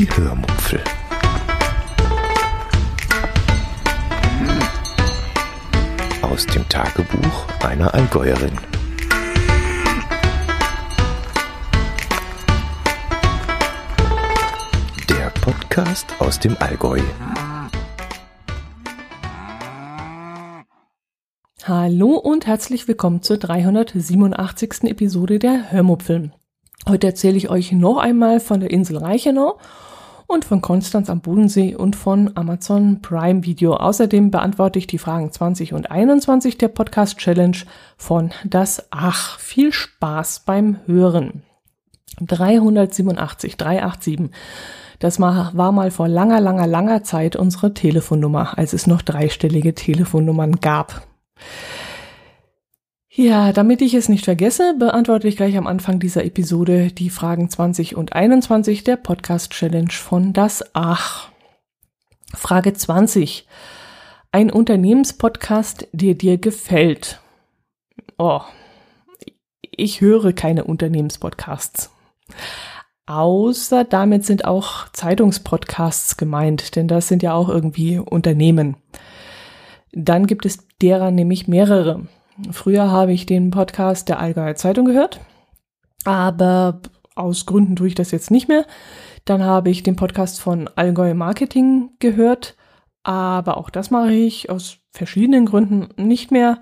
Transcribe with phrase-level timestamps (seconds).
[0.00, 0.80] Die Hörmupfel.
[6.22, 8.56] Aus dem Tagebuch einer Allgäuerin.
[15.10, 17.00] Der Podcast aus dem Allgäu.
[21.64, 24.84] Hallo und herzlich willkommen zur 387.
[24.84, 26.32] Episode der Hörmupfel.
[26.88, 29.58] Heute erzähle ich euch noch einmal von der Insel Reichenau
[30.30, 33.74] und von Konstanz am Bodensee und von Amazon Prime Video.
[33.74, 37.56] Außerdem beantworte ich die Fragen 20 und 21 der Podcast Challenge
[37.96, 39.38] von Das Ach.
[39.40, 41.42] Viel Spaß beim Hören.
[42.20, 44.30] 387, 387.
[45.00, 50.56] Das war mal vor langer, langer, langer Zeit unsere Telefonnummer, als es noch dreistellige Telefonnummern
[50.60, 51.06] gab.
[53.12, 57.50] Ja, damit ich es nicht vergesse, beantworte ich gleich am Anfang dieser Episode die Fragen
[57.50, 61.28] 20 und 21 der Podcast Challenge von Das Ach.
[62.32, 63.48] Frage 20.
[64.30, 67.20] Ein Unternehmenspodcast, der dir gefällt.
[68.16, 68.42] Oh,
[69.72, 71.90] ich höre keine Unternehmenspodcasts.
[73.06, 78.76] Außer damit sind auch Zeitungspodcasts gemeint, denn das sind ja auch irgendwie Unternehmen.
[79.90, 82.06] Dann gibt es derer nämlich mehrere.
[82.50, 85.20] Früher habe ich den Podcast der Allgäuer Zeitung gehört,
[86.04, 86.80] aber
[87.14, 88.64] aus Gründen tue ich das jetzt nicht mehr.
[89.24, 92.56] Dann habe ich den Podcast von Allgäu Marketing gehört,
[93.02, 96.60] aber auch das mache ich aus verschiedenen Gründen nicht mehr.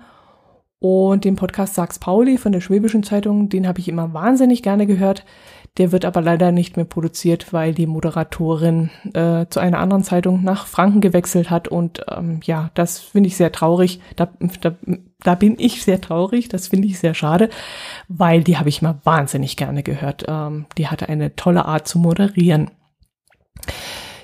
[0.81, 4.87] Und den Podcast Sachs Pauli von der Schwäbischen Zeitung, den habe ich immer wahnsinnig gerne
[4.87, 5.25] gehört.
[5.77, 10.43] Der wird aber leider nicht mehr produziert, weil die Moderatorin äh, zu einer anderen Zeitung
[10.43, 11.67] nach Franken gewechselt hat.
[11.67, 14.01] Und ähm, ja, das finde ich sehr traurig.
[14.15, 14.29] Da,
[14.61, 14.75] da,
[15.23, 16.49] da bin ich sehr traurig.
[16.49, 17.49] Das finde ich sehr schade,
[18.07, 20.25] weil die habe ich mal wahnsinnig gerne gehört.
[20.27, 22.71] Ähm, die hatte eine tolle Art zu moderieren.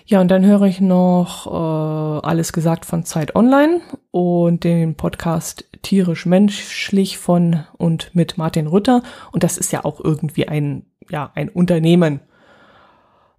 [0.08, 5.66] Ja, und dann höre ich noch äh, alles gesagt von Zeit Online und den Podcast
[5.82, 9.02] Tierisch Menschlich von und mit Martin Rütter.
[9.32, 12.20] Und das ist ja auch irgendwie ein ja, ein Unternehmen.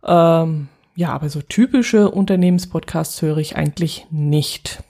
[0.05, 4.83] Ähm, ja, aber so typische Unternehmenspodcasts höre ich eigentlich nicht.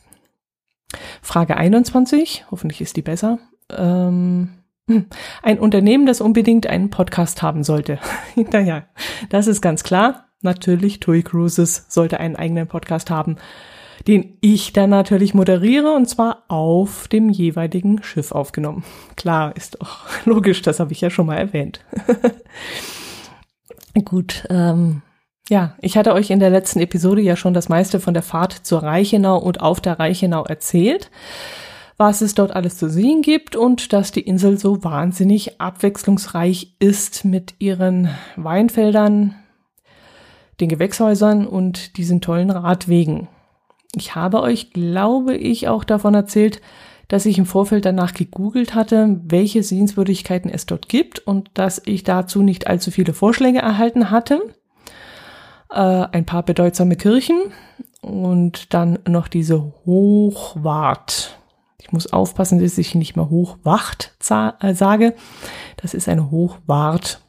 [1.21, 3.39] Frage 21, hoffentlich ist die besser.
[3.71, 4.51] Ähm,
[4.89, 5.07] hm,
[5.43, 7.99] ein Unternehmen, das unbedingt einen Podcast haben sollte.
[8.37, 8.85] naja,
[9.31, 10.29] das ist ganz klar.
[10.43, 13.37] Natürlich, TUI Cruises sollte einen eigenen Podcast haben,
[14.07, 18.85] den ich dann natürlich moderiere und zwar auf dem jeweiligen Schiff aufgenommen.
[19.17, 21.81] Klar, ist doch logisch, das habe ich ja schon mal erwähnt.
[24.05, 25.03] Gut, ähm,
[25.49, 28.53] ja, ich hatte euch in der letzten Episode ja schon das meiste von der Fahrt
[28.53, 31.11] zur Reichenau und auf der Reichenau erzählt,
[31.97, 37.25] was es dort alles zu sehen gibt und dass die Insel so wahnsinnig abwechslungsreich ist
[37.25, 39.35] mit ihren Weinfeldern,
[40.61, 43.29] den Gewächshäusern und diesen tollen Radwegen.
[43.99, 46.61] Ich habe euch, glaube ich, auch davon erzählt,
[47.09, 52.05] dass ich im Vorfeld danach gegoogelt hatte, welche Sehenswürdigkeiten es dort gibt und dass ich
[52.05, 54.55] dazu nicht allzu viele Vorschläge erhalten hatte.
[55.71, 55.79] Äh,
[56.13, 57.41] ein paar bedeutsame Kirchen
[58.03, 61.39] und dann noch diese Hochwart.
[61.81, 65.15] Ich muss aufpassen, dass ich nicht mehr Hochwacht äh, sage.
[65.79, 67.23] Das ist eine Hochwart.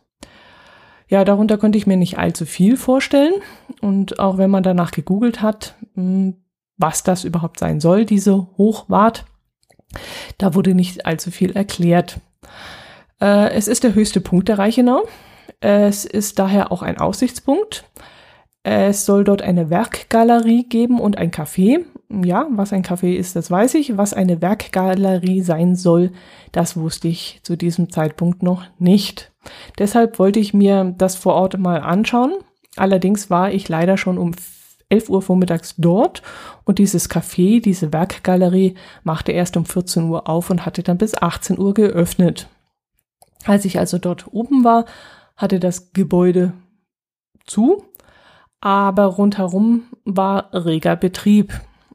[1.07, 3.35] Ja, darunter konnte ich mir nicht allzu viel vorstellen.
[3.79, 6.35] Und auch wenn man danach gegoogelt hat, hm,
[6.77, 9.25] was das überhaupt sein soll, diese Hochwart,
[10.37, 12.19] da wurde nicht allzu viel erklärt.
[13.21, 15.03] Äh, es ist der höchste Punkt der Reichenau.
[15.59, 17.85] Es ist daher auch ein Aussichtspunkt.
[18.63, 21.85] Es soll dort eine Werkgalerie geben und ein Café.
[22.09, 23.97] Ja, was ein Café ist, das weiß ich.
[23.97, 26.11] Was eine Werkgalerie sein soll,
[26.51, 29.31] das wusste ich zu diesem Zeitpunkt noch nicht.
[29.79, 32.33] Deshalb wollte ich mir das vor Ort mal anschauen.
[32.75, 34.33] Allerdings war ich leider schon um
[34.89, 36.21] 11 Uhr vormittags dort
[36.63, 41.15] und dieses Café, diese Werkgalerie, machte erst um 14 Uhr auf und hatte dann bis
[41.15, 42.47] 18 Uhr geöffnet.
[43.45, 44.85] Als ich also dort oben war,
[45.35, 46.53] hatte das Gebäude
[47.45, 47.85] zu,
[48.61, 51.53] aber rundherum war reger Betrieb.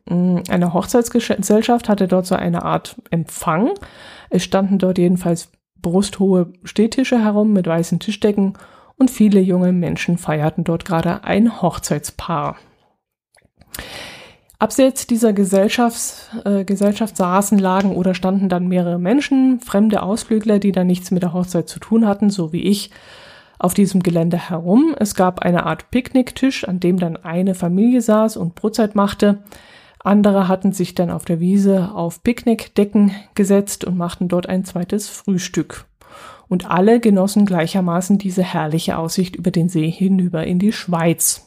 [0.08, 3.72] Hm, eine Hochzeitsgesellschaft hatte dort so eine Art Empfang.
[4.31, 5.50] Es standen dort jedenfalls
[5.81, 8.55] brusthohe Stehtische herum mit weißen Tischdecken
[8.96, 12.56] und viele junge Menschen feierten dort gerade ein Hochzeitspaar.
[14.58, 20.70] Abseits dieser Gesellschafts, äh, Gesellschaft saßen, lagen oder standen dann mehrere Menschen, fremde Ausflügler, die
[20.70, 22.90] dann nichts mit der Hochzeit zu tun hatten, so wie ich,
[23.58, 24.94] auf diesem Gelände herum.
[24.98, 29.38] Es gab eine Art Picknicktisch, an dem dann eine Familie saß und Brotzeit machte.
[29.98, 35.08] Andere hatten sich dann auf der Wiese auf Picknickdecken gesetzt und machten dort ein zweites
[35.08, 35.86] Frühstück.
[36.48, 41.46] Und alle genossen gleichermaßen diese herrliche Aussicht über den See hinüber in die Schweiz.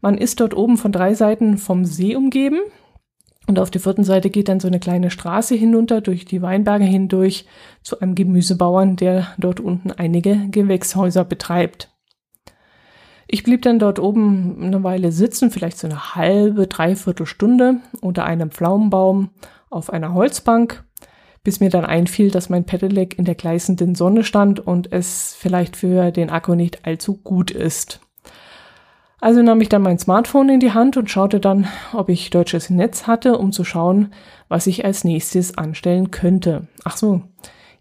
[0.00, 2.60] Man ist dort oben von drei Seiten vom See umgeben.
[3.46, 6.84] Und auf der vierten Seite geht dann so eine kleine Straße hinunter durch die Weinberge
[6.84, 7.46] hindurch
[7.82, 11.90] zu einem Gemüsebauern, der dort unten einige Gewächshäuser betreibt.
[13.26, 18.24] Ich blieb dann dort oben eine Weile sitzen, vielleicht so eine halbe, dreiviertel Stunde unter
[18.24, 19.30] einem Pflaumenbaum
[19.70, 20.84] auf einer Holzbank,
[21.42, 25.76] bis mir dann einfiel, dass mein Pedelec in der gleißenden Sonne stand und es vielleicht
[25.76, 28.00] für den Akku nicht allzu gut ist.
[29.20, 32.70] Also nahm ich dann mein Smartphone in die Hand und schaute dann, ob ich deutsches
[32.70, 34.12] Netz hatte, um zu schauen,
[34.48, 36.68] was ich als nächstes anstellen könnte.
[36.84, 37.22] Ach so.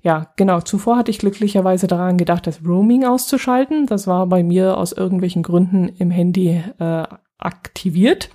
[0.02, 0.62] Ja, genau.
[0.62, 3.88] Zuvor hatte ich glücklicherweise daran gedacht, das Roaming auszuschalten.
[3.88, 7.04] Das war bei mir aus irgendwelchen Gründen im Handy äh,
[7.38, 8.30] aktiviert.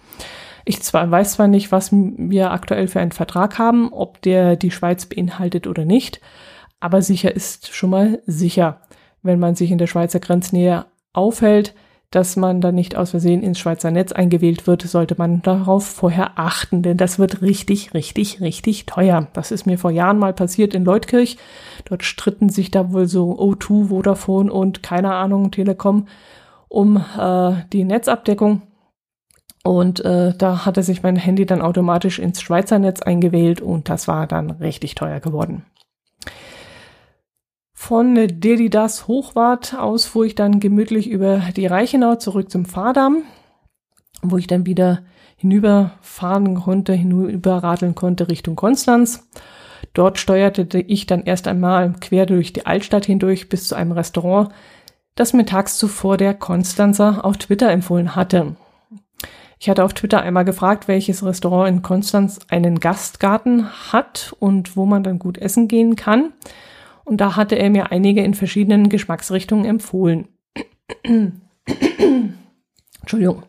[0.64, 4.70] Ich zwar, weiß zwar nicht, was wir aktuell für einen Vertrag haben, ob der die
[4.70, 6.20] Schweiz beinhaltet oder nicht,
[6.78, 8.80] aber sicher ist schon mal sicher,
[9.22, 11.74] wenn man sich in der Schweizer Grenznähe aufhält,
[12.12, 16.38] dass man dann nicht aus Versehen ins Schweizer Netz eingewählt wird, sollte man darauf vorher
[16.38, 19.28] achten, denn das wird richtig, richtig, richtig teuer.
[19.32, 21.38] Das ist mir vor Jahren mal passiert in Leutkirch.
[21.86, 26.06] Dort stritten sich da wohl so O2, Vodafone und keine Ahnung, Telekom
[26.68, 28.62] um äh, die Netzabdeckung.
[29.64, 34.06] Und äh, da hatte sich mein Handy dann automatisch ins Schweizer Netz eingewählt und das
[34.06, 35.64] war dann richtig teuer geworden.
[37.84, 43.24] Von Dedidas Hochwart aus fuhr ich dann gemütlich über die Reichenau zurück zum Fahrdamm,
[44.22, 45.02] wo ich dann wieder
[45.34, 49.28] hinüberfahren konnte, hinüberradeln konnte Richtung Konstanz.
[49.94, 54.50] Dort steuerte ich dann erst einmal quer durch die Altstadt hindurch bis zu einem Restaurant,
[55.16, 58.54] das mir tags zuvor der Konstanzer auf Twitter empfohlen hatte.
[59.58, 64.86] Ich hatte auf Twitter einmal gefragt, welches Restaurant in Konstanz einen Gastgarten hat und wo
[64.86, 66.32] man dann gut essen gehen kann
[67.04, 70.28] und da hatte er mir einige in verschiedenen Geschmacksrichtungen empfohlen.
[73.00, 73.42] Entschuldigung.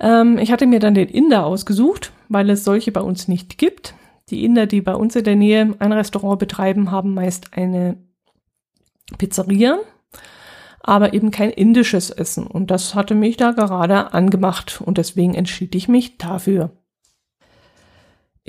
[0.00, 3.94] Ähm, ich hatte mir dann den Inder ausgesucht, weil es solche bei uns nicht gibt.
[4.30, 7.96] Die Inder, die bei uns in der Nähe ein Restaurant betreiben, haben meist eine
[9.16, 9.78] Pizzeria,
[10.80, 12.46] aber eben kein indisches Essen.
[12.46, 16.70] Und das hatte mich da gerade angemacht und deswegen entschied ich mich dafür.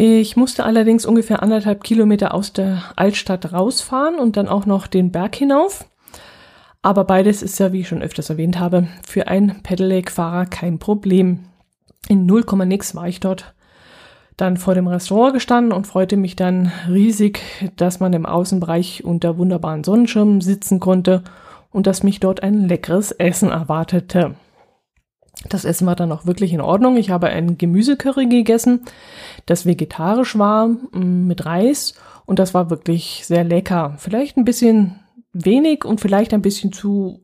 [0.02, 5.12] Ich musste allerdings ungefähr anderthalb Kilometer aus der Altstadt rausfahren und dann auch noch den
[5.12, 5.90] Berg hinauf.
[6.82, 11.40] Aber beides ist ja, wie ich schon öfters erwähnt habe, für einen Pedelec-Fahrer kein Problem.
[12.08, 13.54] In 0, nix war ich dort
[14.38, 17.42] dann vor dem Restaurant gestanden und freute mich dann riesig,
[17.76, 21.26] dass man im Außenbereich unter wunderbaren Sonnenschirmen sitzen konnte
[21.72, 24.36] und dass mich dort ein leckeres Essen erwartete.
[25.48, 26.98] Das Essen war dann auch wirklich in Ordnung.
[26.98, 28.82] Ich habe ein Gemüsecurry gegessen,
[29.46, 31.94] das vegetarisch war, mm, mit Reis.
[32.26, 33.96] Und das war wirklich sehr lecker.
[33.98, 35.00] Vielleicht ein bisschen
[35.32, 37.22] wenig und vielleicht ein bisschen zu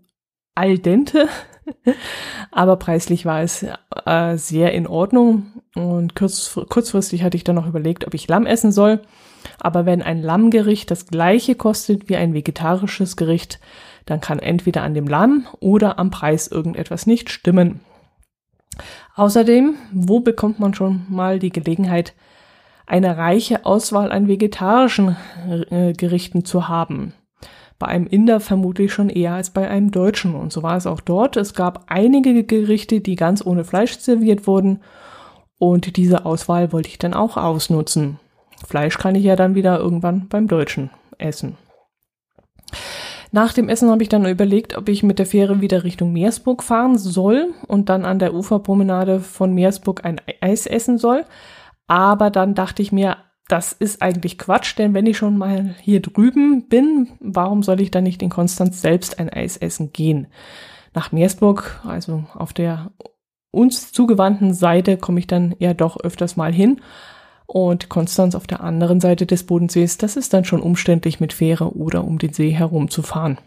[0.56, 1.28] al dente.
[2.52, 3.66] Aber preislich war es
[4.06, 5.48] äh, sehr in Ordnung.
[5.76, 9.02] Und kurz, kurzfristig hatte ich dann noch überlegt, ob ich Lamm essen soll.
[9.60, 13.60] Aber wenn ein Lammgericht das gleiche kostet wie ein vegetarisches Gericht,
[14.06, 17.82] dann kann entweder an dem Lamm oder am Preis irgendetwas nicht stimmen.
[19.16, 22.14] Außerdem, wo bekommt man schon mal die Gelegenheit,
[22.86, 25.16] eine reiche Auswahl an vegetarischen
[25.70, 27.14] äh, Gerichten zu haben?
[27.80, 30.36] Bei einem Inder vermutlich schon eher als bei einem Deutschen.
[30.36, 31.38] Und so war es auch dort.
[31.38, 34.82] Es gab einige Gerichte, die ganz ohne Fleisch serviert wurden.
[35.58, 38.20] Und diese Auswahl wollte ich dann auch ausnutzen.
[38.66, 41.58] Fleisch kann ich ja dann wieder irgendwann beim Deutschen essen.
[43.36, 46.64] Nach dem Essen habe ich dann überlegt, ob ich mit der Fähre wieder Richtung Meersburg
[46.64, 51.26] fahren soll und dann an der Uferpromenade von Meersburg ein Eis essen soll.
[51.86, 53.18] Aber dann dachte ich mir,
[53.50, 57.92] das ist eigentlich Quatsch, denn wenn ich schon mal hier drüben bin, warum soll ich
[57.92, 60.28] dann nicht in Konstanz selbst ein Eis essen gehen?
[60.94, 62.94] Nach Meersburg, also auf der
[63.52, 66.80] uns zugewandten Seite, komme ich dann ja doch öfters mal hin.
[67.48, 71.76] Und Konstanz auf der anderen Seite des Bodensees, das ist dann schon umständlich mit Fähre
[71.76, 73.38] oder um den See herumzufahren.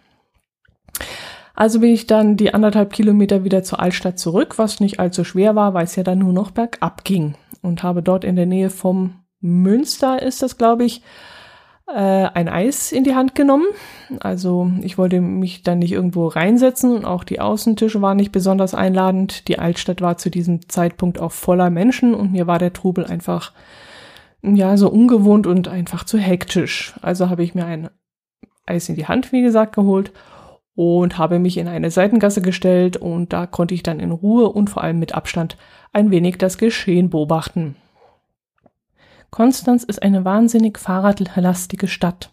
[1.55, 5.57] Also bin ich dann die anderthalb Kilometer wieder zur Altstadt zurück, was nicht allzu schwer
[5.57, 7.35] war, weil es ja dann nur noch bergab ging.
[7.63, 11.03] Und habe dort in der Nähe vom Münster ist das, glaube ich,
[11.89, 13.67] äh, ein Eis in die Hand genommen.
[14.21, 18.75] Also ich wollte mich dann nicht irgendwo reinsetzen und auch die Außentische waren nicht besonders
[18.75, 19.49] einladend.
[19.49, 23.53] Die Altstadt war zu diesem Zeitpunkt auch voller Menschen und mir war der Trubel einfach
[24.43, 26.95] ja, so ungewohnt und einfach zu hektisch.
[27.03, 27.91] Also habe ich mir ein
[28.67, 30.13] Eis in die Hand, wie gesagt, geholt
[30.75, 34.71] und habe mich in eine Seitengasse gestellt und da konnte ich dann in Ruhe und
[34.71, 35.57] vor allem mit Abstand
[35.93, 37.75] ein wenig das Geschehen beobachten.
[39.31, 42.31] Konstanz ist eine wahnsinnig fahrradlastige Stadt.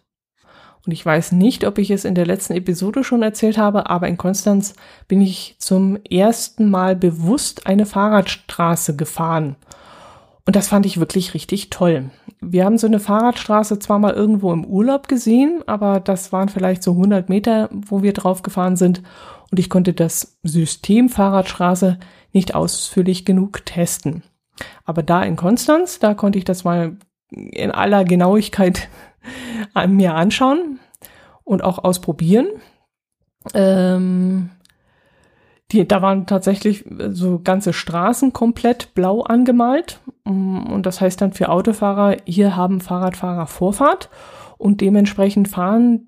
[0.86, 4.08] Und ich weiß nicht, ob ich es in der letzten Episode schon erzählt habe, aber
[4.08, 4.76] in Konstanz
[5.08, 9.56] bin ich zum ersten Mal bewusst eine Fahrradstraße gefahren.
[10.46, 12.12] Und das fand ich wirklich richtig toll.
[12.40, 16.84] Wir haben so eine Fahrradstraße zwar mal irgendwo im Urlaub gesehen, aber das waren vielleicht
[16.84, 19.02] so 100 Meter, wo wir drauf gefahren sind.
[19.50, 21.98] Und ich konnte das System Fahrradstraße
[22.32, 24.24] nicht ausführlich genug testen.
[24.84, 26.98] Aber da in Konstanz, da konnte ich das mal
[27.32, 28.88] in aller Genauigkeit
[29.88, 30.80] mir anschauen
[31.44, 32.48] und auch ausprobieren.
[33.54, 34.52] Ähm,
[35.72, 40.00] die, da waren tatsächlich so ganze Straßen komplett blau angemalt.
[40.24, 44.10] Und das heißt dann für Autofahrer, hier haben Fahrradfahrer Vorfahrt
[44.58, 46.06] und dementsprechend fahren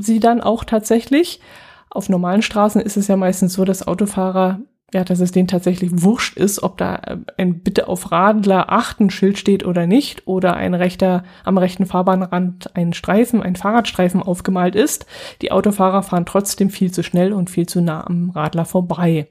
[0.00, 1.40] sie dann auch tatsächlich.
[1.88, 4.60] Auf normalen Straßen ist es ja meistens so, dass Autofahrer
[4.92, 9.10] ja, dass es denen tatsächlich wurscht ist, ob da äh, ein Bitte auf Radler achten
[9.10, 14.74] Schild steht oder nicht oder ein rechter, am rechten Fahrbahnrand ein Streifen, ein Fahrradstreifen aufgemalt
[14.74, 15.06] ist.
[15.42, 19.28] Die Autofahrer fahren trotzdem viel zu schnell und viel zu nah am Radler vorbei.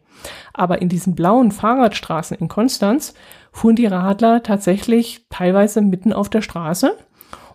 [0.53, 3.13] Aber in diesen blauen Fahrradstraßen in Konstanz
[3.51, 6.95] fuhren die Radler tatsächlich teilweise mitten auf der Straße.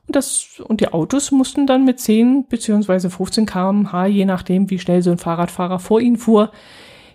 [0.06, 4.78] Und, das, und die Autos mussten dann mit 10 beziehungsweise 15 kmh, je nachdem, wie
[4.78, 6.50] schnell so ein Fahrradfahrer vor ihnen fuhr,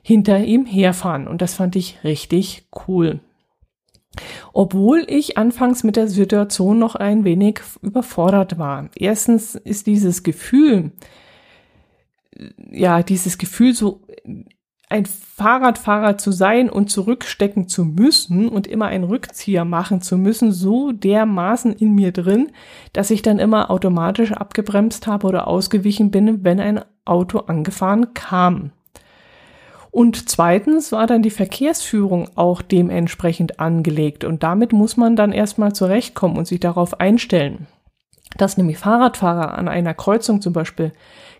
[0.01, 1.27] hinter ihm herfahren.
[1.27, 3.20] Und das fand ich richtig cool.
[4.53, 8.89] Obwohl ich anfangs mit der Situation noch ein wenig überfordert war.
[8.96, 10.91] Erstens ist dieses Gefühl,
[12.72, 14.01] ja, dieses Gefühl, so
[14.89, 20.51] ein Fahrradfahrer zu sein und zurückstecken zu müssen und immer einen Rückzieher machen zu müssen,
[20.51, 22.51] so dermaßen in mir drin,
[22.91, 28.72] dass ich dann immer automatisch abgebremst habe oder ausgewichen bin, wenn ein Auto angefahren kam.
[29.91, 34.24] Und zweitens war dann die Verkehrsführung auch dementsprechend angelegt.
[34.24, 37.67] Und damit muss man dann erstmal zurechtkommen und sich darauf einstellen.
[38.38, 40.91] Dass nämlich Fahrradfahrer an einer Kreuzung zum Beispiel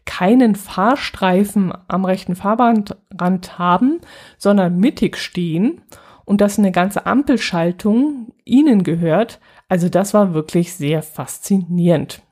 [0.06, 4.00] keinen Fahrstreifen am rechten Fahrbahnrand haben,
[4.40, 5.82] sondern mittig stehen
[6.26, 9.40] und dass eine ganze Ampelschaltung ihnen gehört.
[9.68, 12.24] Also das war wirklich sehr faszinierend.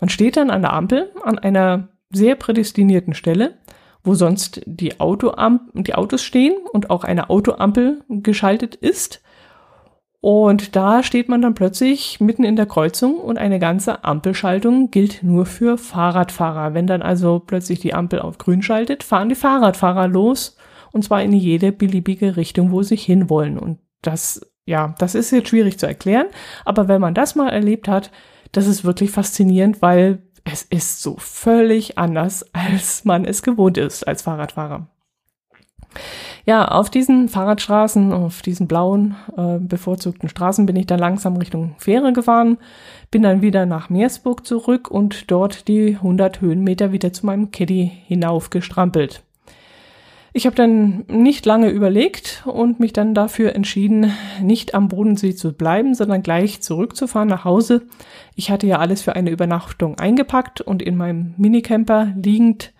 [0.00, 3.58] Man steht dann an der Ampel an einer sehr prädestinierten Stelle
[4.08, 9.22] wo sonst die, Autoamp die Autos stehen und auch eine Autoampel geschaltet ist.
[10.20, 15.22] Und da steht man dann plötzlich mitten in der Kreuzung und eine ganze Ampelschaltung gilt
[15.22, 16.74] nur für Fahrradfahrer.
[16.74, 20.56] Wenn dann also plötzlich die Ampel auf grün schaltet, fahren die Fahrradfahrer los
[20.90, 23.58] und zwar in jede beliebige Richtung, wo sie hinwollen.
[23.58, 26.26] Und das, ja, das ist jetzt schwierig zu erklären,
[26.64, 28.10] aber wenn man das mal erlebt hat,
[28.52, 34.06] das ist wirklich faszinierend, weil es ist so völlig anders, als man es gewohnt ist
[34.06, 34.86] als Fahrradfahrer.
[36.44, 41.74] Ja, auf diesen Fahrradstraßen, auf diesen blauen äh, bevorzugten Straßen bin ich dann langsam Richtung
[41.78, 42.58] Fähre gefahren,
[43.10, 47.90] bin dann wieder nach Meersburg zurück und dort die 100 Höhenmeter wieder zu meinem Caddy
[48.06, 49.22] hinaufgestrampelt.
[50.38, 55.52] Ich habe dann nicht lange überlegt und mich dann dafür entschieden, nicht am Bodensee zu
[55.52, 57.88] bleiben, sondern gleich zurückzufahren nach Hause.
[58.36, 62.72] Ich hatte ja alles für eine Übernachtung eingepackt und in meinem Minicamper liegend,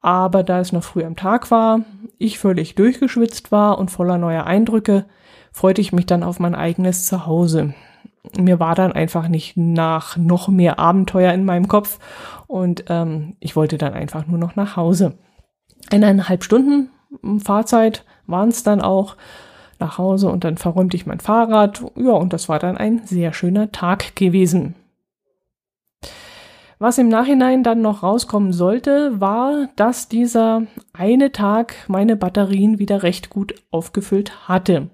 [0.00, 1.82] aber da es noch früh am Tag war,
[2.18, 5.04] ich völlig durchgeschwitzt war und voller neuer Eindrücke,
[5.52, 7.74] freute ich mich dann auf mein eigenes Zuhause.
[8.36, 12.00] Mir war dann einfach nicht nach noch mehr Abenteuer in meinem Kopf
[12.48, 15.16] und ähm, ich wollte dann einfach nur noch nach Hause
[15.90, 16.90] eineinhalb Stunden
[17.42, 19.16] Fahrzeit waren es dann auch
[19.78, 21.82] nach Hause und dann verräumte ich mein Fahrrad.
[21.96, 24.74] Ja, und das war dann ein sehr schöner Tag gewesen.
[26.80, 33.02] Was im Nachhinein dann noch rauskommen sollte, war, dass dieser eine Tag meine Batterien wieder
[33.02, 34.88] recht gut aufgefüllt hatte.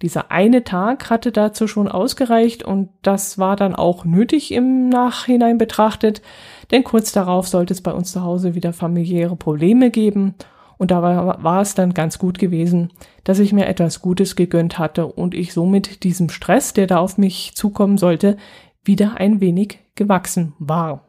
[0.00, 5.58] Dieser eine Tag hatte dazu schon ausgereicht und das war dann auch nötig im Nachhinein
[5.58, 6.22] betrachtet,
[6.70, 10.34] denn kurz darauf sollte es bei uns zu Hause wieder familiäre Probleme geben
[10.80, 12.90] und da war, war es dann ganz gut gewesen,
[13.24, 17.18] dass ich mir etwas Gutes gegönnt hatte und ich somit diesem Stress, der da auf
[17.18, 18.38] mich zukommen sollte,
[18.82, 21.04] wieder ein wenig gewachsen war.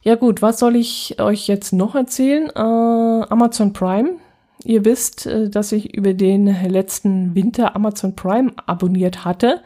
[0.00, 2.48] Ja gut, was soll ich euch jetzt noch erzählen?
[2.48, 4.16] Äh, Amazon Prime.
[4.62, 9.60] Ihr wisst, äh, dass ich über den letzten Winter Amazon Prime abonniert hatte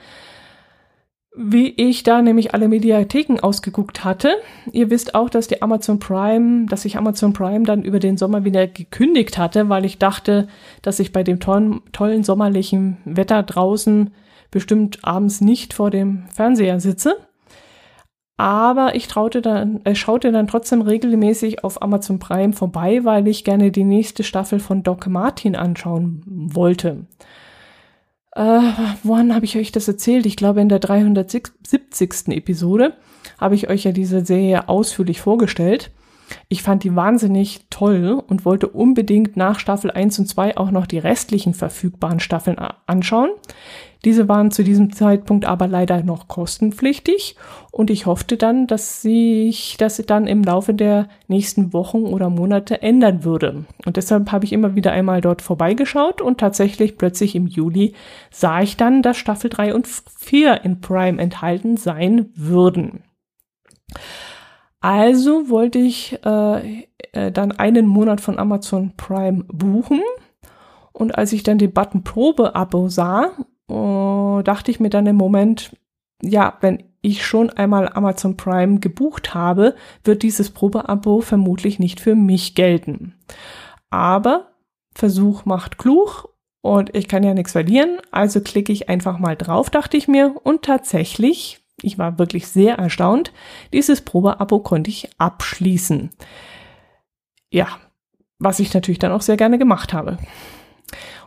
[1.37, 4.31] wie ich da nämlich alle Mediatheken ausgeguckt hatte.
[4.73, 8.45] Ihr wisst auch, dass die Amazon Prime, dass ich Amazon Prime dann über den Sommer
[8.45, 10.49] wieder gekündigt hatte, weil ich dachte,
[10.83, 14.11] dass ich bei dem tollen, tollen sommerlichen Wetter draußen
[14.51, 17.17] bestimmt abends nicht vor dem Fernseher sitze.
[18.39, 23.45] Aber ich traute dann, äh, schaute dann trotzdem regelmäßig auf Amazon Prime vorbei, weil ich
[23.45, 27.07] gerne die nächste Staffel von Doc Martin anschauen wollte.
[28.38, 28.61] Äh,
[29.02, 30.25] woran habe ich euch das erzählt?
[30.25, 32.28] Ich glaube, in der 370.
[32.28, 32.95] Episode
[33.38, 35.90] habe ich euch ja diese Serie ausführlich vorgestellt.
[36.49, 40.87] Ich fand die wahnsinnig toll und wollte unbedingt nach Staffel 1 und 2 auch noch
[40.87, 43.30] die restlichen verfügbaren Staffeln anschauen.
[44.05, 47.37] Diese waren zu diesem Zeitpunkt aber leider noch kostenpflichtig
[47.73, 52.81] und ich hoffte dann, dass sich das dann im Laufe der nächsten Wochen oder Monate
[52.81, 53.64] ändern würde.
[53.85, 57.95] Und deshalb habe ich immer wieder einmal dort vorbeigeschaut und tatsächlich plötzlich im Juli
[58.31, 63.02] sah ich dann, dass Staffel 3 und 4 in Prime enthalten sein würden.
[64.81, 70.02] Also wollte ich äh, äh, dann einen Monat von Amazon Prime buchen.
[70.93, 73.33] Und als ich dann den Button Probe-Abo sah,
[73.69, 75.77] äh, dachte ich mir dann im Moment,
[76.23, 82.17] ja, wenn ich schon einmal Amazon Prime gebucht habe, wird dieses Probe-Abo vermutlich nicht für
[82.17, 83.15] mich gelten.
[83.91, 84.53] Aber
[84.95, 89.71] Versuch macht klug und ich kann ja nichts verlieren, also klicke ich einfach mal drauf,
[89.71, 93.33] dachte ich mir, und tatsächlich ich war wirklich sehr erstaunt.
[93.73, 96.11] Dieses Probeabo konnte ich abschließen.
[97.51, 97.69] Ja,
[98.39, 100.19] was ich natürlich dann auch sehr gerne gemacht habe.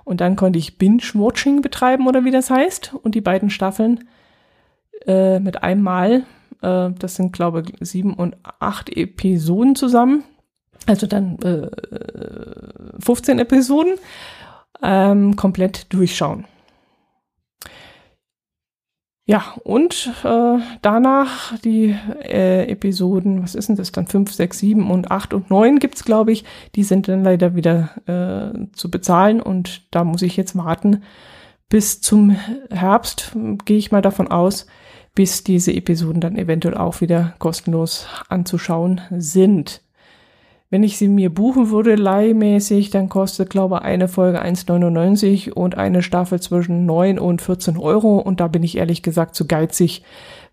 [0.04, 4.08] Und dann konnte ich Binge-Watching betreiben oder wie das heißt und die beiden Staffeln
[5.06, 6.24] äh, mit einem Mal,
[6.62, 10.24] äh, das sind glaube ich sieben und acht Episoden zusammen,
[10.88, 11.70] also dann äh,
[13.00, 13.94] 15 Episoden,
[14.82, 16.46] ähm, komplett durchschauen.
[19.26, 24.90] Ja, und äh, danach die äh, Episoden, was ist denn das dann, 5, 6, 7
[24.90, 26.44] und 8 und 9 gibt's glaube ich,
[26.76, 31.04] die sind dann leider wieder äh, zu bezahlen und da muss ich jetzt warten
[31.70, 32.36] bis zum
[32.70, 33.32] Herbst,
[33.64, 34.68] gehe ich mal davon aus,
[35.16, 39.82] bis diese Episoden dann eventuell auch wieder kostenlos anzuschauen sind.
[40.72, 45.78] Wenn ich sie mir buchen würde, leihmäßig, dann kostet, glaube ich, eine Folge 1,99 und
[45.78, 48.20] eine Staffel zwischen 9 und 14 Euro.
[48.20, 50.02] Und da bin ich ehrlich gesagt zu geizig,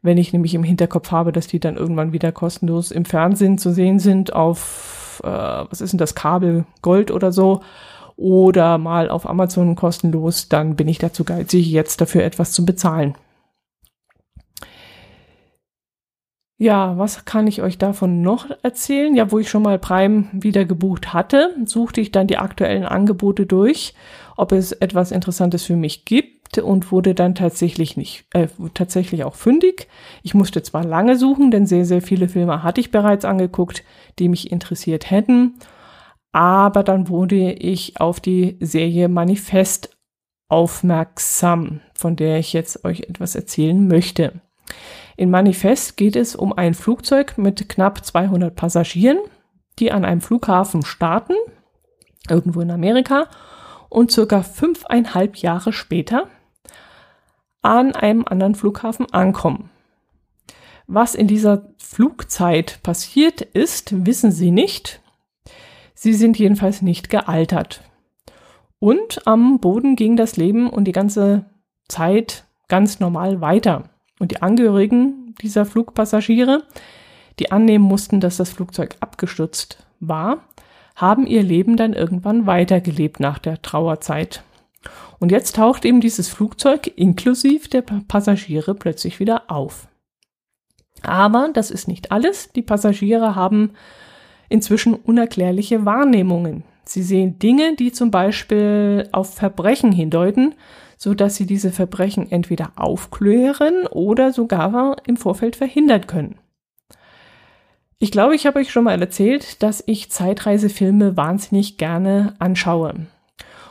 [0.02, 3.70] wenn ich nämlich im Hinterkopf habe, dass die dann irgendwann wieder kostenlos im Fernsehen zu
[3.70, 7.60] sehen sind auf, äh, was ist denn das, Kabel Gold oder so.
[8.16, 13.14] Oder mal auf Amazon kostenlos, dann bin ich dazu geizig, jetzt dafür etwas zu bezahlen.
[16.60, 19.14] Ja, was kann ich euch davon noch erzählen?
[19.14, 23.46] Ja, wo ich schon mal Prime wieder gebucht hatte, suchte ich dann die aktuellen Angebote
[23.46, 23.94] durch,
[24.36, 29.36] ob es etwas Interessantes für mich gibt und wurde dann tatsächlich nicht, äh, tatsächlich auch
[29.36, 29.86] fündig.
[30.24, 33.84] Ich musste zwar lange suchen, denn sehr, sehr viele Filme hatte ich bereits angeguckt,
[34.18, 35.54] die mich interessiert hätten,
[36.32, 39.96] aber dann wurde ich auf die Serie Manifest
[40.48, 44.40] aufmerksam, von der ich jetzt euch etwas erzählen möchte.
[45.18, 49.18] In Manifest geht es um ein Flugzeug mit knapp 200 Passagieren,
[49.80, 51.34] die an einem Flughafen starten,
[52.30, 53.26] irgendwo in Amerika,
[53.88, 56.28] und circa fünfeinhalb Jahre später
[57.62, 59.70] an einem anderen Flughafen ankommen.
[60.86, 65.00] Was in dieser Flugzeit passiert ist, wissen sie nicht.
[65.94, 67.82] Sie sind jedenfalls nicht gealtert.
[68.78, 71.44] Und am Boden ging das Leben und die ganze
[71.88, 73.90] Zeit ganz normal weiter.
[74.18, 76.64] Und die Angehörigen dieser Flugpassagiere,
[77.38, 80.44] die annehmen mussten, dass das Flugzeug abgestürzt war,
[80.96, 84.42] haben ihr Leben dann irgendwann weitergelebt nach der Trauerzeit.
[85.20, 89.88] Und jetzt taucht eben dieses Flugzeug inklusive der Passagiere plötzlich wieder auf.
[91.02, 92.52] Aber das ist nicht alles.
[92.52, 93.72] Die Passagiere haben
[94.48, 96.64] inzwischen unerklärliche Wahrnehmungen.
[96.84, 100.54] Sie sehen Dinge, die zum Beispiel auf Verbrechen hindeuten,
[100.98, 106.34] so dass sie diese Verbrechen entweder aufklären oder sogar im Vorfeld verhindern können.
[108.00, 113.06] Ich glaube, ich habe euch schon mal erzählt, dass ich Zeitreisefilme wahnsinnig gerne anschaue.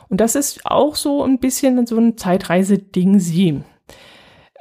[0.08, 3.62] Und das ist auch so ein bisschen so ein Zeitreise-Ding sie.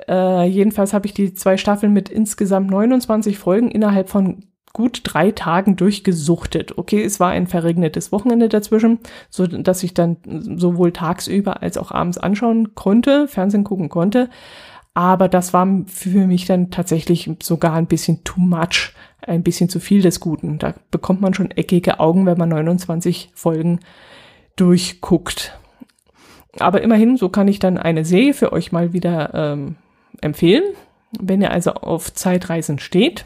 [0.08, 5.32] Äh, jedenfalls habe ich die zwei Staffeln mit insgesamt 29 Folgen innerhalb von gut drei
[5.32, 6.78] Tagen durchgesuchtet.
[6.78, 9.00] Okay, es war ein verregnetes Wochenende dazwischen,
[9.30, 10.18] so dass ich dann
[10.58, 14.30] sowohl tagsüber als auch abends anschauen konnte, Fernsehen gucken konnte.
[14.94, 19.80] Aber das war für mich dann tatsächlich sogar ein bisschen too much, ein bisschen zu
[19.80, 20.58] viel des Guten.
[20.58, 23.80] Da bekommt man schon eckige Augen, wenn man 29 Folgen
[24.56, 25.58] durchguckt.
[26.60, 29.76] Aber immerhin, so kann ich dann eine Serie für euch mal wieder ähm,
[30.22, 30.64] empfehlen.
[31.20, 33.26] Wenn ihr also auf Zeitreisen steht,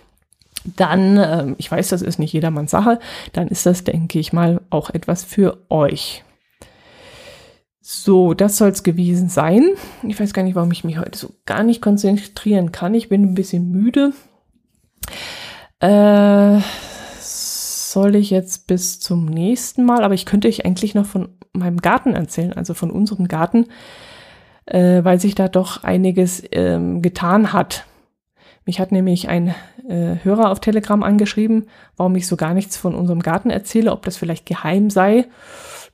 [0.63, 2.99] dann, äh, ich weiß, das ist nicht jedermanns Sache,
[3.33, 6.23] dann ist das, denke ich mal, auch etwas für euch.
[7.81, 9.65] So, das soll es gewesen sein.
[10.03, 12.93] Ich weiß gar nicht, warum ich mich heute so gar nicht konzentrieren kann.
[12.93, 14.13] Ich bin ein bisschen müde.
[15.79, 16.59] Äh,
[17.19, 21.77] soll ich jetzt bis zum nächsten Mal, aber ich könnte euch eigentlich noch von meinem
[21.77, 23.65] Garten erzählen, also von unserem Garten.
[24.65, 27.85] äh, weil sich da doch einiges ähm, getan hat.
[28.65, 29.55] Mich hat nämlich ein
[29.87, 34.03] äh, Hörer auf Telegram angeschrieben, warum ich so gar nichts von unserem Garten erzähle, ob
[34.03, 35.25] das vielleicht geheim sei.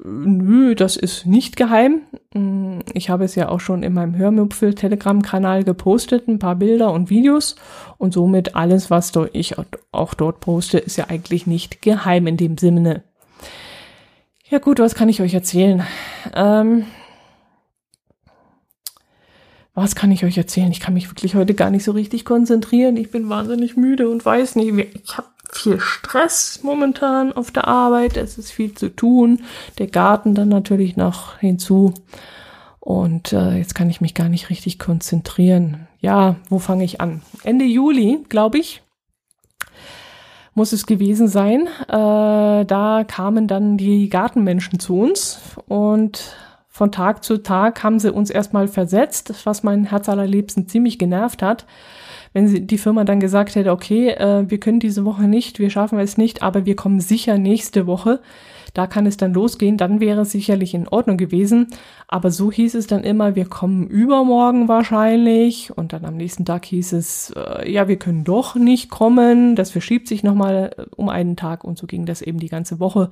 [0.04, 2.02] Nö, das ist nicht geheim.
[2.34, 6.92] Mm, ich habe es ja auch schon in meinem Hörmüpfel Telegram-Kanal gepostet, ein paar Bilder
[6.92, 7.56] und Videos.
[7.98, 9.56] Und somit alles, was ich
[9.92, 13.04] auch dort poste, ist ja eigentlich nicht geheim in dem Sinne.
[14.50, 15.84] Ja gut, was kann ich euch erzählen?
[16.36, 16.86] Ähm,
[19.78, 20.72] was kann ich euch erzählen?
[20.72, 22.98] Ich kann mich wirklich heute gar nicht so richtig konzentrieren.
[22.98, 28.18] Ich bin wahnsinnig müde und weiß nicht, ich habe viel Stress momentan auf der Arbeit.
[28.18, 29.44] Es ist viel zu tun.
[29.78, 31.94] Der Garten dann natürlich noch hinzu.
[32.80, 35.88] Und äh, jetzt kann ich mich gar nicht richtig konzentrieren.
[36.00, 37.22] Ja, wo fange ich an?
[37.44, 38.82] Ende Juli, glaube ich,
[40.56, 41.68] muss es gewesen sein.
[41.88, 46.36] Äh, da kamen dann die Gartenmenschen zu uns und
[46.78, 51.42] von Tag zu Tag haben sie uns erstmal versetzt, was mein Herz allerliebsten ziemlich genervt
[51.42, 51.66] hat.
[52.34, 55.72] Wenn sie, die Firma dann gesagt hätte, okay, äh, wir können diese Woche nicht, wir
[55.72, 58.20] schaffen es nicht, aber wir kommen sicher nächste Woche,
[58.78, 61.66] da kann es dann losgehen, dann wäre es sicherlich in Ordnung gewesen.
[62.08, 65.76] Aber so hieß es dann immer, wir kommen übermorgen wahrscheinlich.
[65.76, 69.56] Und dann am nächsten Tag hieß es, äh, ja, wir können doch nicht kommen.
[69.56, 71.64] Das verschiebt sich nochmal äh, um einen Tag.
[71.64, 73.10] Und so ging das eben die ganze Woche.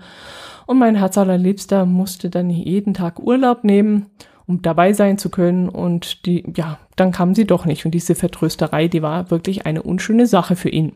[0.67, 4.06] Und mein Herz allerliebster musste dann jeden Tag Urlaub nehmen
[4.47, 5.67] um dabei sein zu können.
[5.67, 7.86] Und die, ja, dann kam sie doch nicht.
[7.86, 10.93] Und diese Vertrösterei, die war wirklich eine unschöne Sache für ihn.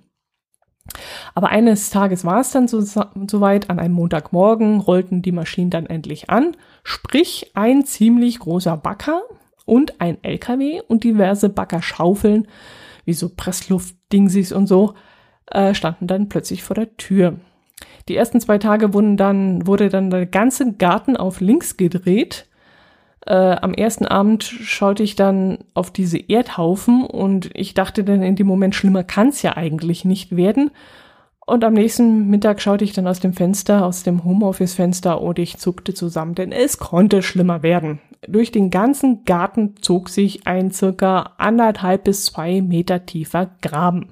[1.36, 5.86] Aber eines Tages war es dann so, so an einem Montagmorgen rollten die Maschinen dann
[5.86, 9.22] endlich an, sprich ein ziemlich großer Bagger
[9.66, 12.48] und ein LKW und diverse Baggerschaufeln,
[13.06, 14.96] wie so Pressluftdingsies und so,
[15.48, 17.36] äh, standen dann plötzlich vor der Tür.
[18.08, 22.49] Die ersten zwei Tage wurden dann, wurde dann der ganze Garten auf links gedreht.
[23.26, 28.36] Äh, am ersten Abend schaute ich dann auf diese Erdhaufen und ich dachte dann in
[28.36, 30.72] dem Moment, schlimmer kann's ja eigentlich nicht werden.
[31.46, 35.58] Und am nächsten Mittag schaute ich dann aus dem Fenster, aus dem Homeoffice-Fenster und ich
[35.58, 38.00] zuckte zusammen, denn es konnte schlimmer werden.
[38.28, 44.12] Durch den ganzen Garten zog sich ein circa anderthalb bis zwei Meter tiefer Graben.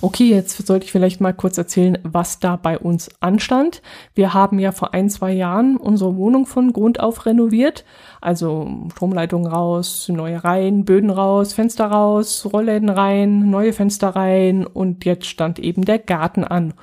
[0.00, 3.82] Okay, jetzt sollte ich vielleicht mal kurz erzählen, was da bei uns anstand.
[4.14, 7.84] Wir haben ja vor ein, zwei Jahren unsere Wohnung von Grund auf renoviert.
[8.20, 15.04] Also Stromleitungen raus, neue Reihen, Böden raus, Fenster raus, Rollläden rein, neue Fenster rein und
[15.04, 16.74] jetzt stand eben der Garten an.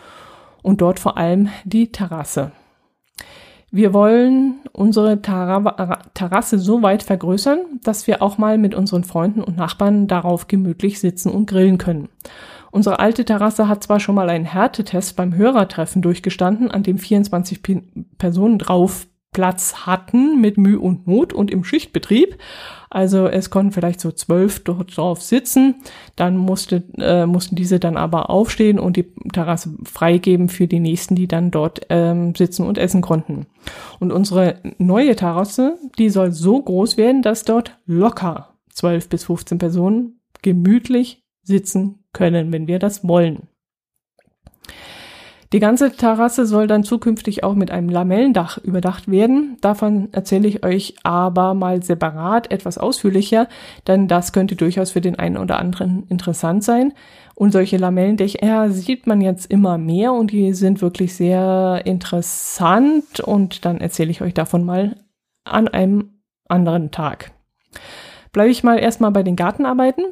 [0.62, 2.52] Und dort vor allem die Terrasse.
[3.70, 9.58] Wir wollen unsere Terrasse so weit vergrößern, dass wir auch mal mit unseren Freunden und
[9.58, 12.08] Nachbarn darauf gemütlich sitzen und grillen können.
[12.78, 17.64] Unsere alte Terrasse hat zwar schon mal einen Härtetest beim Hörertreffen durchgestanden, an dem 24
[17.64, 17.82] P
[18.20, 22.38] Personen drauf Platz hatten mit Mühe und Not und im Schichtbetrieb.
[22.92, 25.78] Also es konnten vielleicht so zwölf dort drauf sitzen.
[26.16, 31.16] Dann musste, äh, mussten diese dann aber aufstehen und die Terrasse freigeben für die nächsten,
[31.16, 33.48] die dann dort ähm, sitzen und essen konnten.
[34.00, 39.58] Und unsere neue Terrasse, die soll so groß werden, dass dort locker zwölf bis 15
[39.58, 43.48] Personen gemütlich sitzen können, wenn wir das wollen.
[45.54, 49.56] Die ganze Terrasse soll dann zukünftig auch mit einem Lamellendach überdacht werden.
[49.62, 53.48] Davon erzähle ich euch aber mal separat etwas ausführlicher,
[53.88, 56.94] denn das könnte durchaus für den einen oder anderen interessant sein.
[57.34, 63.64] Und solche Lamellendächer sieht man jetzt immer mehr und die sind wirklich sehr interessant und
[63.64, 64.98] dann erzähle ich euch davon mal
[65.46, 67.32] an einem anderen Tag.
[68.34, 70.08] Bleibe ich mal erstmal bei den Gartenarbeiten.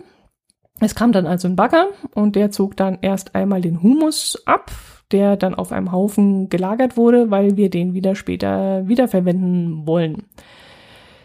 [0.79, 4.71] Es kam dann also ein Bagger und der zog dann erst einmal den Humus ab,
[5.11, 10.23] der dann auf einem Haufen gelagert wurde, weil wir den wieder später wiederverwenden wollen.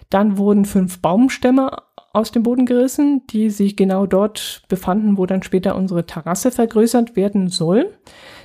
[0.09, 1.71] Dann wurden fünf Baumstämme
[2.13, 7.15] aus dem Boden gerissen, die sich genau dort befanden, wo dann später unsere Terrasse vergrößert
[7.15, 7.93] werden soll.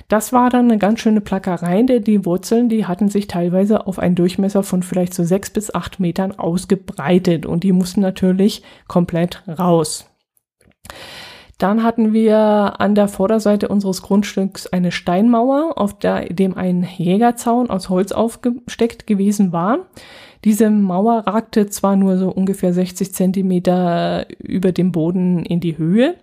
[0.08, 3.98] Das war dann eine ganz schöne Plackerei, denn die Wurzeln, die hatten sich teilweise auf
[3.98, 9.42] einen Durchmesser von vielleicht so sechs bis acht Metern ausgebreitet und die mussten natürlich komplett
[9.48, 10.08] raus.
[11.58, 12.36] Dann hatten wir
[12.80, 19.06] an der Vorderseite unseres Grundstücks eine Steinmauer, auf der dem ein Jägerzaun aus Holz aufgesteckt
[19.06, 19.86] gewesen war.
[20.44, 26.16] Diese Mauer ragte zwar nur so ungefähr 60 Zentimeter über dem Boden in die Höhe,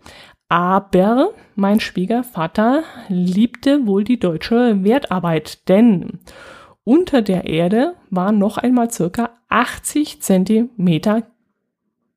[0.49, 6.19] aber mein Schwiegervater liebte wohl die deutsche Wertarbeit, denn
[6.84, 11.23] unter der Erde waren noch einmal circa 80 Zentimeter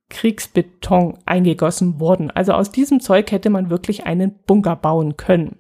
[0.09, 2.31] Kriegsbeton eingegossen worden.
[2.31, 5.57] Also aus diesem Zeug hätte man wirklich einen Bunker bauen können.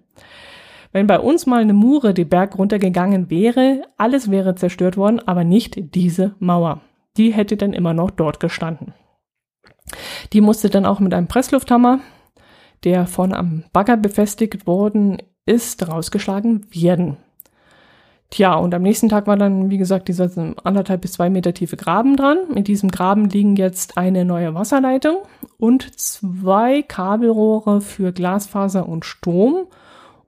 [0.92, 5.44] Wenn bei uns mal eine Mure die Berg runtergegangen wäre, alles wäre zerstört worden, aber
[5.44, 6.80] nicht diese Mauer.
[7.16, 8.92] die hätte dann immer noch dort gestanden.
[10.32, 12.00] Die musste dann auch mit einem Presslufthammer,
[12.85, 17.16] der vorne am Bagger befestigt worden ist, rausgeschlagen werden.
[18.31, 20.29] Tja, und am nächsten Tag war dann, wie gesagt, dieser
[20.65, 22.39] anderthalb bis zwei Meter tiefe Graben dran.
[22.55, 25.19] In diesem Graben liegen jetzt eine neue Wasserleitung
[25.59, 29.67] und zwei Kabelrohre für Glasfaser und Strom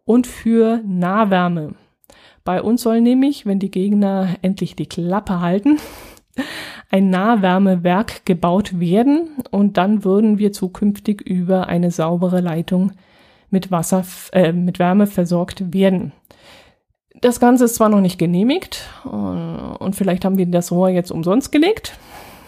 [0.05, 1.75] und für Nahwärme.
[2.45, 5.79] Bei uns soll nämlich, wenn die Gegner endlich die Klappe halten,
[6.91, 12.93] ein Nahwärmewerk gebaut werden und dann würden wir zukünftig über eine saubere Leitung
[13.51, 16.13] mit Wasser, äh, mit Wärme versorgt werden.
[17.21, 21.11] Das Ganze ist zwar noch nicht genehmigt äh, und vielleicht haben wir das Rohr jetzt
[21.11, 21.99] umsonst gelegt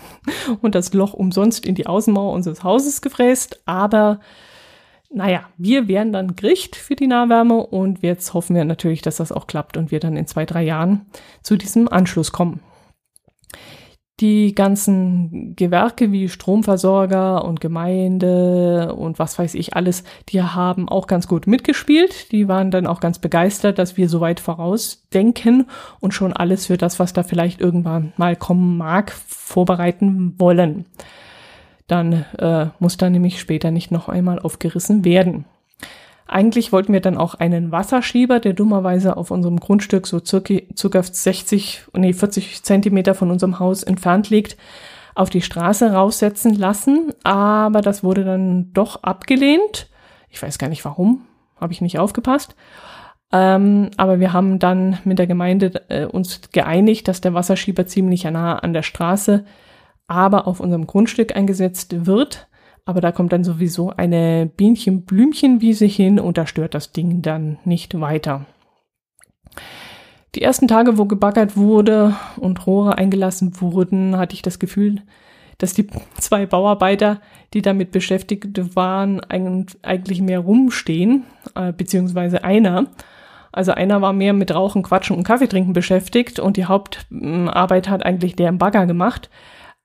[0.62, 4.20] und das Loch umsonst in die Außenmauer unseres Hauses gefräst, aber
[5.12, 9.32] naja, wir wären dann Gericht für die Nahwärme und jetzt hoffen wir natürlich, dass das
[9.32, 11.06] auch klappt und wir dann in zwei, drei Jahren
[11.42, 12.60] zu diesem Anschluss kommen.
[14.20, 21.06] Die ganzen Gewerke wie Stromversorger und Gemeinde und was weiß ich alles, die haben auch
[21.06, 22.30] ganz gut mitgespielt.
[22.30, 25.66] Die waren dann auch ganz begeistert, dass wir so weit vorausdenken
[26.00, 30.84] und schon alles für das, was da vielleicht irgendwann mal kommen mag, vorbereiten wollen.
[31.86, 35.46] Dann äh, muss da nämlich später nicht noch einmal aufgerissen werden.
[36.30, 41.02] Eigentlich wollten wir dann auch einen Wasserschieber, der dummerweise auf unserem Grundstück so circa, circa
[41.02, 44.56] 60, nee, 40 Zentimeter von unserem Haus entfernt liegt,
[45.16, 47.12] auf die Straße raussetzen lassen.
[47.24, 49.88] Aber das wurde dann doch abgelehnt.
[50.28, 51.22] Ich weiß gar nicht warum,
[51.60, 52.54] habe ich nicht aufgepasst.
[53.32, 58.22] Ähm, aber wir haben dann mit der Gemeinde äh, uns geeinigt, dass der Wasserschieber ziemlich
[58.22, 59.44] nah an der Straße,
[60.06, 62.46] aber auf unserem Grundstück eingesetzt wird
[62.90, 68.00] aber da kommt dann sowieso eine Bienchen-Blümchenwiese hin und da stört das Ding dann nicht
[68.00, 68.46] weiter.
[70.34, 75.02] Die ersten Tage, wo gebaggert wurde und Rohre eingelassen wurden, hatte ich das Gefühl,
[75.58, 75.86] dass die
[76.18, 77.20] zwei Bauarbeiter,
[77.54, 81.24] die damit beschäftigt waren, eigentlich mehr rumstehen,
[81.54, 82.86] äh, beziehungsweise einer.
[83.52, 88.04] Also einer war mehr mit Rauchen, Quatschen und Kaffee trinken beschäftigt und die Hauptarbeit hat
[88.04, 89.30] eigentlich der Bagger gemacht.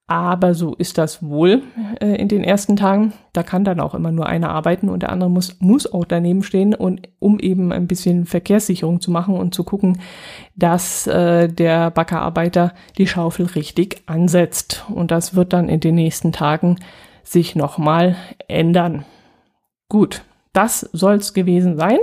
[0.07, 1.63] Aber so ist das wohl
[1.99, 3.13] äh, in den ersten Tagen.
[3.33, 6.43] Da kann dann auch immer nur einer arbeiten und der andere muss, muss auch daneben
[6.43, 9.99] stehen und um eben ein bisschen Verkehrssicherung zu machen und zu gucken,
[10.55, 14.85] dass äh, der Backerarbeiter die Schaufel richtig ansetzt.
[14.93, 16.77] Und das wird dann in den nächsten Tagen
[17.23, 18.15] sich nochmal
[18.47, 19.05] ändern.
[19.89, 21.97] Gut, das soll's gewesen sein.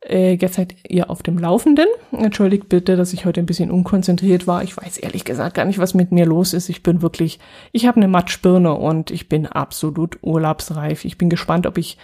[0.00, 1.86] Äh, jetzt seid ihr auf dem Laufenden.
[2.12, 4.62] Entschuldigt bitte, dass ich heute ein bisschen unkonzentriert war.
[4.62, 6.68] Ich weiß ehrlich gesagt gar nicht, was mit mir los ist.
[6.68, 7.40] Ich bin wirklich,
[7.72, 11.04] ich habe eine Matschbirne und ich bin absolut urlaubsreif.
[11.04, 11.98] Ich bin gespannt, ob ich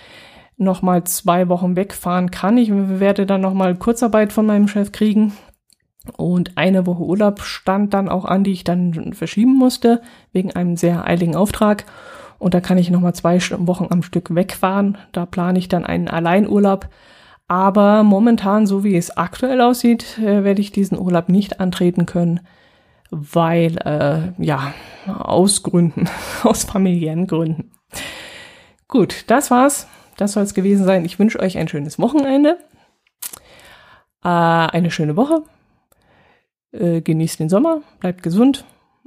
[0.56, 2.58] noch mal zwei Wochen wegfahren kann.
[2.58, 5.32] Ich werde dann noch mal Kurzarbeit von meinem Chef kriegen.
[6.16, 10.02] Und eine Woche Urlaub stand dann auch an, die ich dann verschieben musste,
[10.32, 11.86] wegen einem sehr eiligen Auftrag.
[12.38, 14.98] Und da kann ich noch mal zwei Wochen am Stück wegfahren.
[15.12, 16.88] Da plane ich dann einen Alleinurlaub
[17.48, 22.40] aber momentan, so wie es aktuell aussieht, äh, werde ich diesen Urlaub nicht antreten können,
[23.10, 24.72] weil, äh, ja,
[25.06, 26.08] aus Gründen,
[26.42, 27.70] aus familiären Gründen.
[28.88, 29.86] Gut, das war's.
[30.16, 31.04] Das soll es gewesen sein.
[31.04, 32.58] Ich wünsche euch ein schönes Wochenende,
[34.22, 35.42] äh, eine schöne Woche.
[36.72, 38.64] Äh, genießt den Sommer, bleibt gesund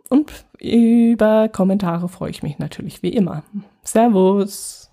[0.10, 3.43] und über Kommentare freue ich mich natürlich wie immer.
[3.84, 4.87] Servus!